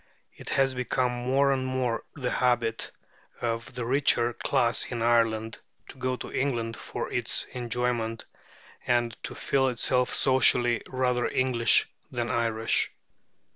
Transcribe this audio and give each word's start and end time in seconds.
It 0.33 0.49
has 0.49 0.73
become 0.73 1.11
more 1.11 1.51
and 1.51 1.63
more 1.63 2.03
the 2.15 2.31
habit 2.31 2.91
of 3.39 3.75
the 3.75 3.85
richer 3.85 4.33
class 4.33 4.85
in 4.85 5.03
Ireland 5.03 5.59
to 5.89 5.97
go 5.99 6.15
to 6.15 6.31
England 6.33 6.75
for 6.75 7.11
its 7.13 7.43
enjoyment, 7.53 8.25
and 8.87 9.15
to 9.21 9.35
feel 9.35 9.67
itself 9.67 10.11
socially 10.11 10.81
rather 10.89 11.27
English 11.27 11.87
than 12.11 12.31
Irish. 12.31 12.89